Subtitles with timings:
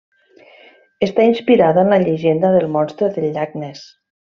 [1.09, 3.89] Està inspirada en la llegenda del Monstre del Llac Ness.